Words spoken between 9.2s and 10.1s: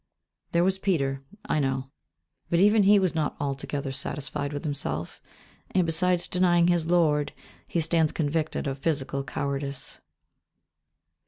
cowardice.